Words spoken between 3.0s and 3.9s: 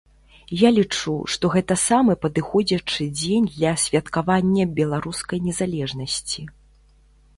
дзень для